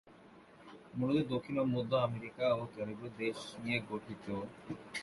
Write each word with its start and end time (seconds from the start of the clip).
মূলত 0.93 1.25
দক্ষিণ 1.31 1.55
ও 1.57 1.65
মধ্য 1.75 1.91
আমেরিকা 2.07 2.45
ও 2.53 2.63
কারিবীয় 2.73 3.11
দেশ 3.21 3.37
নিয়ে 3.61 3.79
গঠিত। 3.89 4.25